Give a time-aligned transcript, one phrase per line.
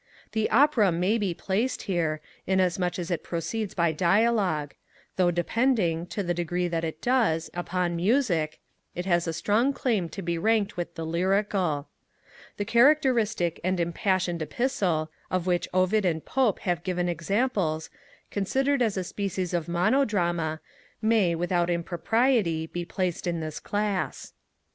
[0.31, 4.73] The Opera may be placed here, inasmuch as it proceeds by dialogue;
[5.15, 8.59] though depending, to the degree that it does, upon music,
[8.95, 11.87] it has a strong claim to be ranked with the lyrical.
[12.57, 17.91] The characteristic and Impassioned Epistle, of which Ovid and Pope have given examples,
[18.31, 20.61] considered as a species of monodrama,
[20.99, 24.33] may, without impropriety, be placed in this class.